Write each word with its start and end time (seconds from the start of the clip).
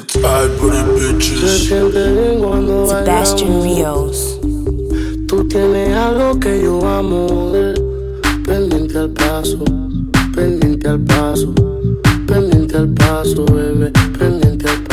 It's 0.00 0.14
I, 0.16 0.46
pretty 0.58 0.78
bitches. 0.94 1.68
Sebastian 2.88 3.62
Rios. 3.62 4.38
Tú 5.26 5.48
tienes 5.48 5.92
algo 5.96 6.38
que 6.38 6.62
yo 6.62 6.86
amo. 6.86 7.52
Eh. 7.52 7.74
Pendiente 8.44 8.96
al 8.96 9.10
paso, 9.10 9.58
pendiente 10.34 10.88
al 10.88 11.00
paso, 11.00 11.52
pendiente 12.28 12.76
al 12.76 12.88
paso, 12.94 13.44
bebé, 13.46 13.90
pendiente 14.16 14.70
al 14.70 14.82
paso. 14.84 14.87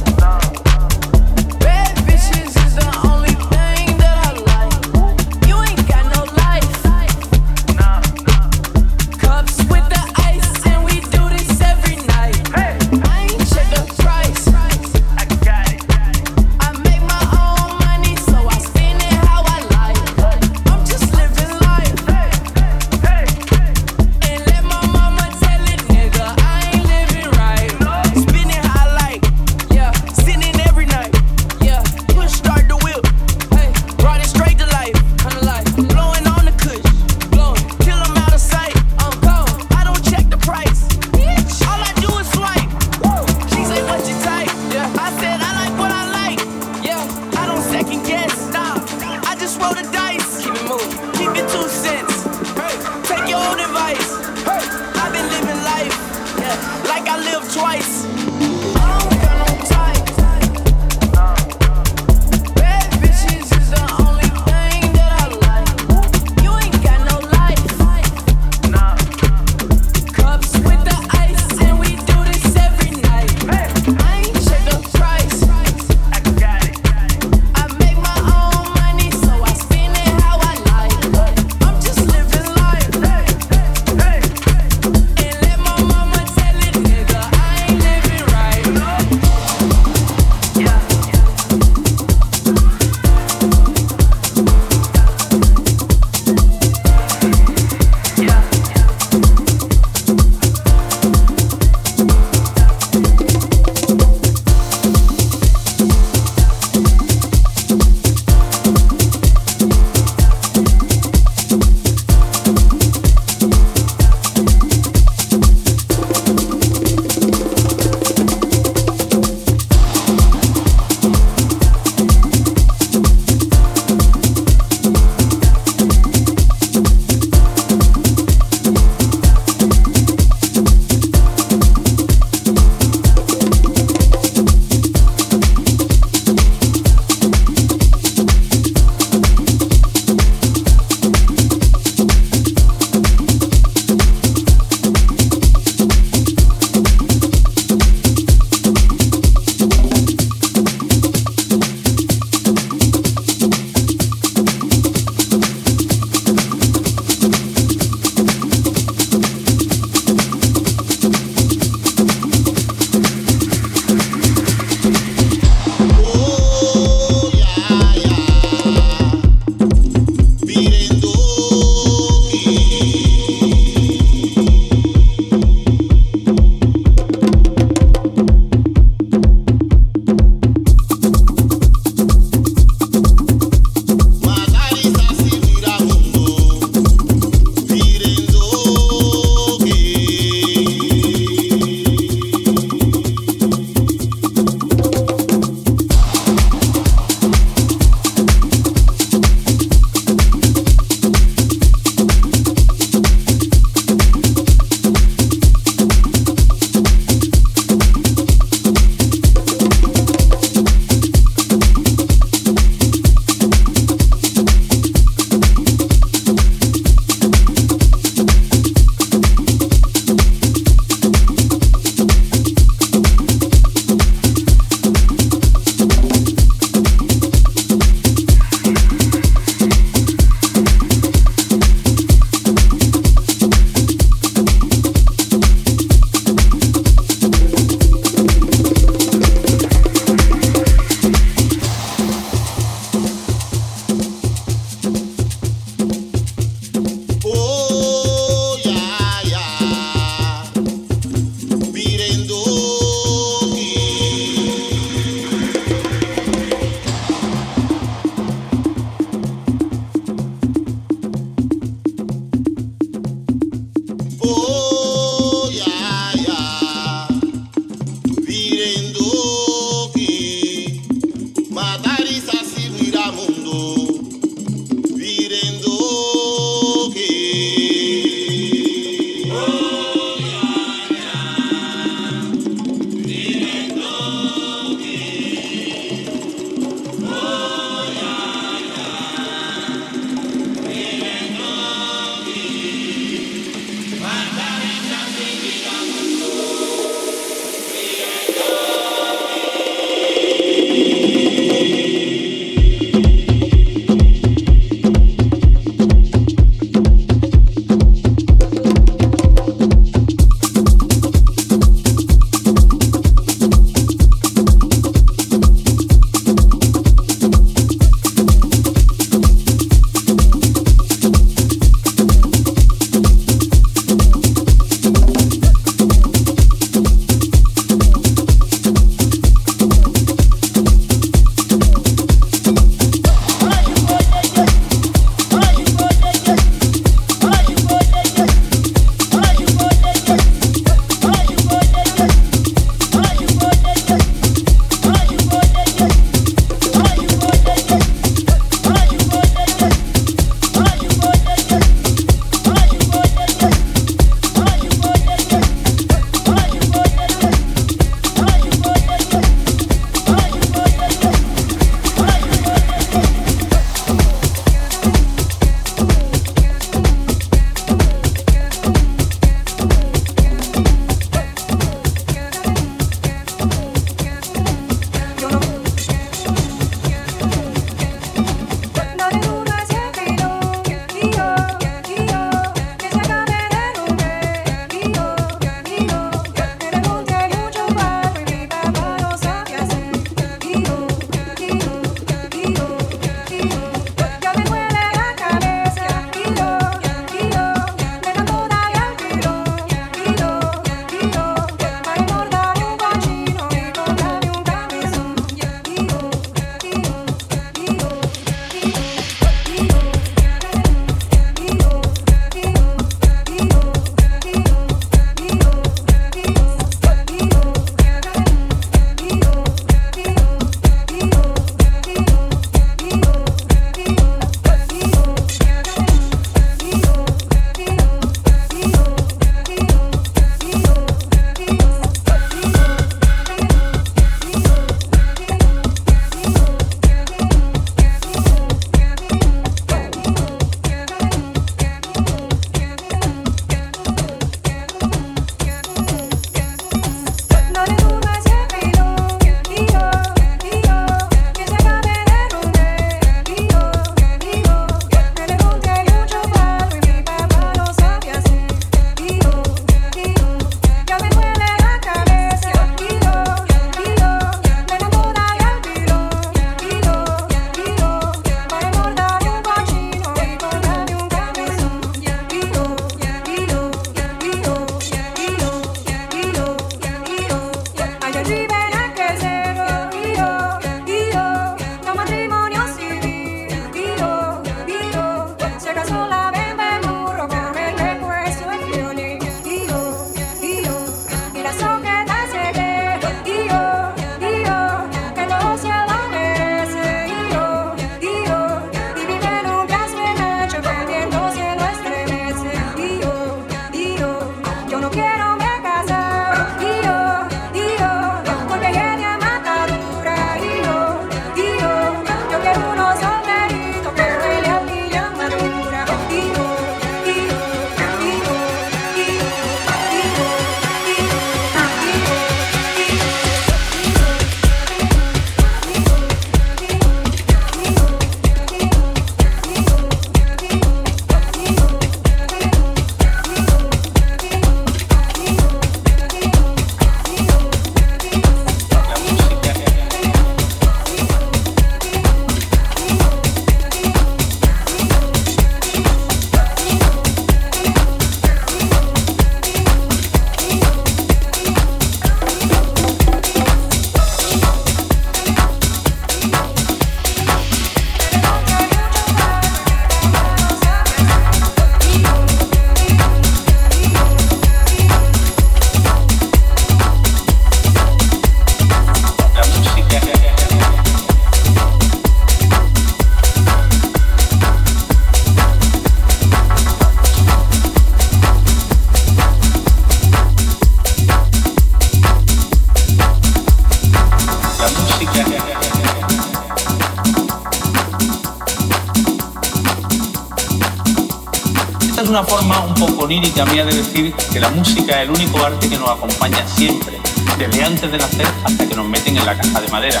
Lírica 593.36 593.52
mía 593.52 593.64
de 593.66 593.82
decir 593.82 594.14
que 594.32 594.40
la 594.40 594.48
música 594.50 595.02
es 595.02 595.08
el 595.08 595.10
único 595.10 595.44
arte 595.44 595.68
que 595.68 595.76
nos 595.76 595.90
acompaña 595.90 596.46
siempre, 596.46 596.98
desde 597.38 597.64
antes 597.64 597.90
de 597.90 597.98
nacer 597.98 598.26
hasta 598.44 598.66
que 598.66 598.74
nos 598.74 598.88
meten 598.88 599.16
en 599.16 599.26
la 599.26 599.36
caja 599.36 599.60
de 599.60 599.68
madera. 599.68 600.00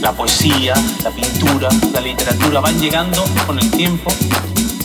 La 0.00 0.12
poesía, 0.12 0.74
la 1.02 1.10
pintura, 1.10 1.68
la 1.92 2.00
literatura 2.00 2.60
van 2.60 2.78
llegando 2.78 3.24
con 3.46 3.58
el 3.58 3.68
tiempo, 3.72 4.12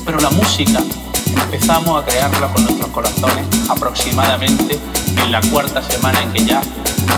pero 0.06 0.20
la 0.20 0.32
música 0.32 0.80
empezamos 1.36 2.02
a 2.02 2.06
crearla 2.06 2.52
con 2.52 2.64
nuestros 2.64 2.90
corazones 2.90 3.46
aproximadamente 3.70 4.80
en 5.18 5.32
la 5.32 5.42
cuarta 5.42 5.82
semana 5.84 6.22
en 6.22 6.34
que 6.34 6.46
ya 6.46 6.62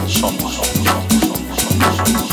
somos. 0.08 0.56
somos. 0.56 1.16
Don't 1.98 2.25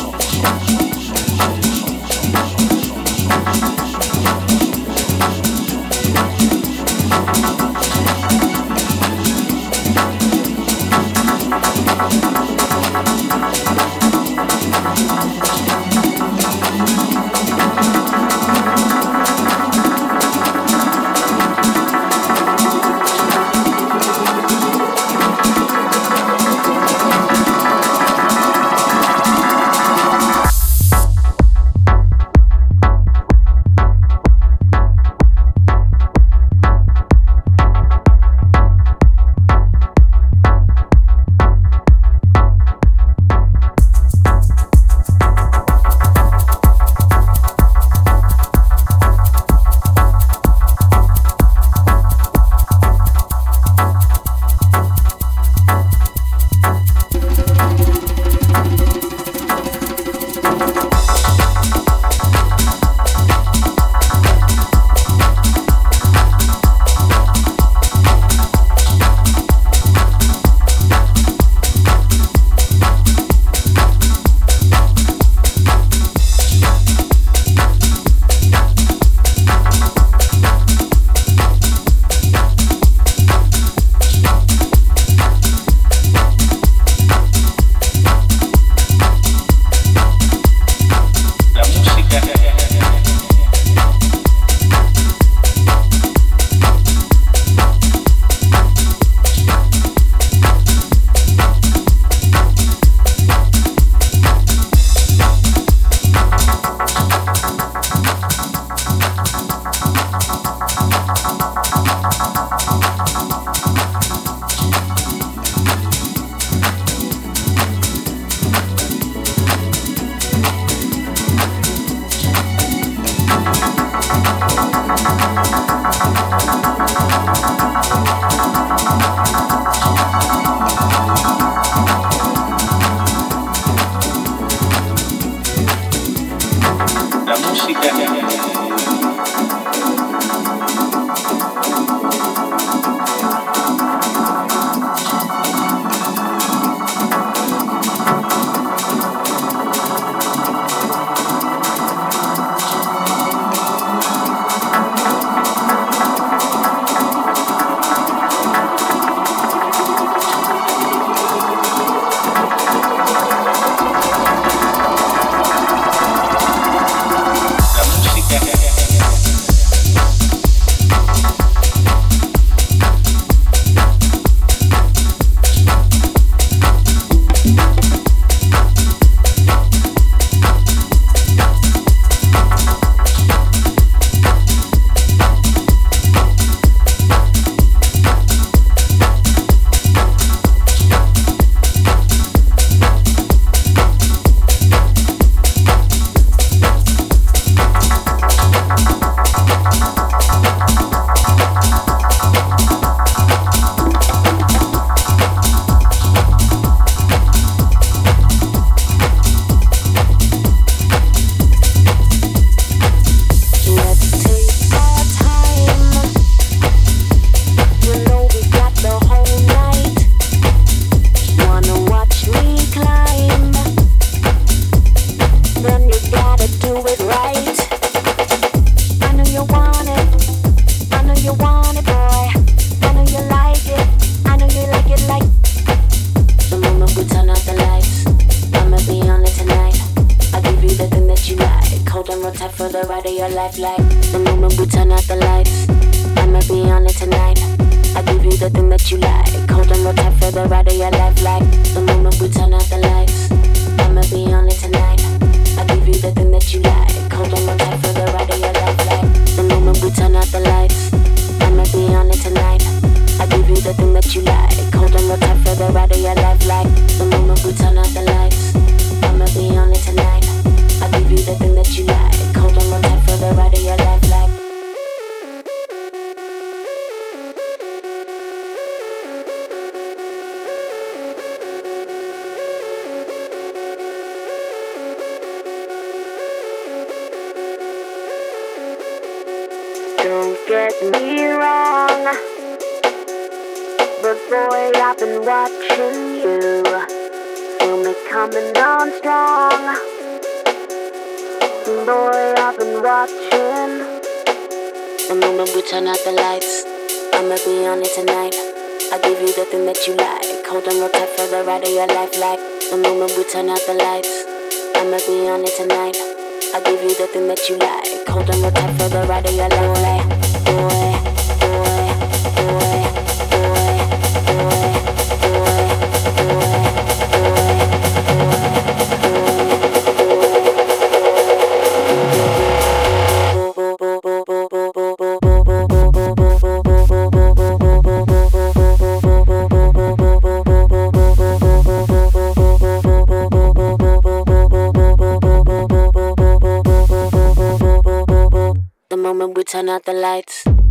turn 349.62 349.68
out 349.68 349.84
the 349.84 349.92
lights. 349.92 350.61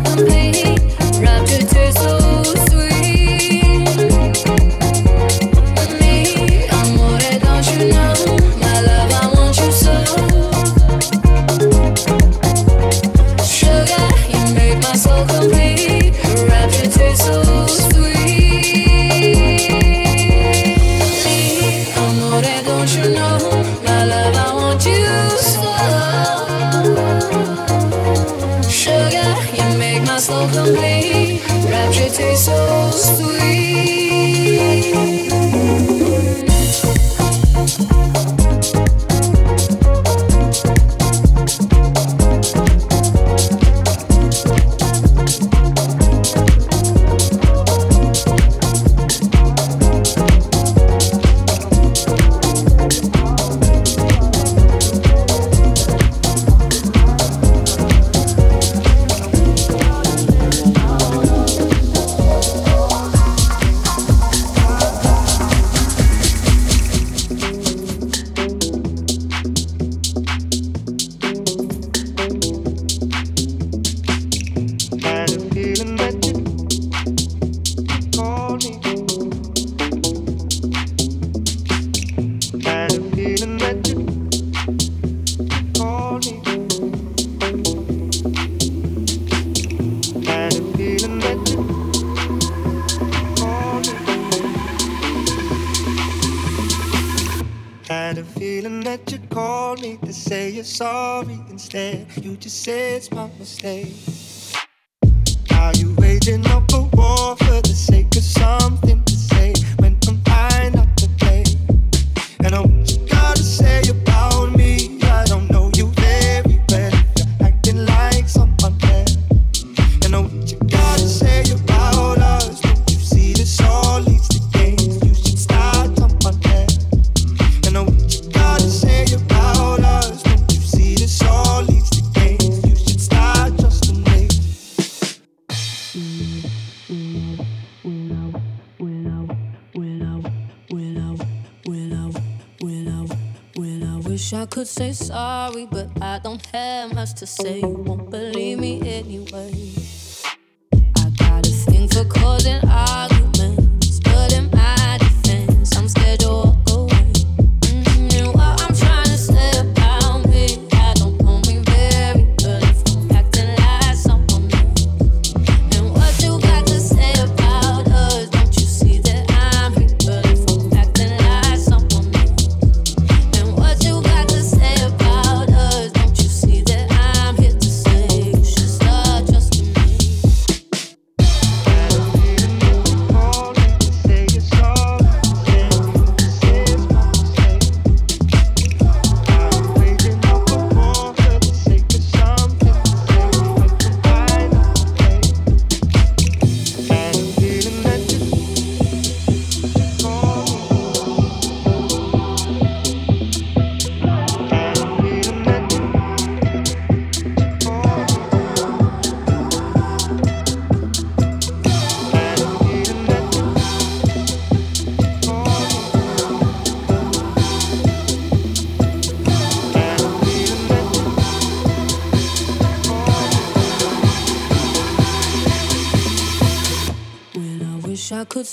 broken 0.00 0.26
place. 0.26 0.47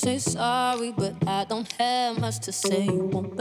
Say 0.06 0.20
sorry, 0.20 0.92
but 0.92 1.16
I 1.26 1.46
don't 1.46 1.72
have 1.80 2.20
much 2.20 2.38
to 2.42 2.52
say. 2.52 2.88
Won't 2.90 3.35